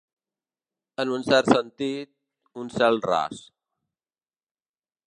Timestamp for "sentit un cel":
1.53-2.99